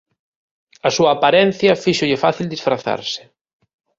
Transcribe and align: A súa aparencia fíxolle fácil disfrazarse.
A 0.87 0.89
súa 0.95 1.11
aparencia 1.13 1.79
fíxolle 1.83 2.21
fácil 2.25 2.45
disfrazarse. 2.49 3.21